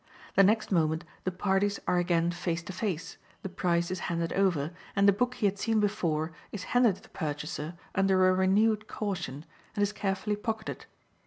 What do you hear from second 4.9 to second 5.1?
and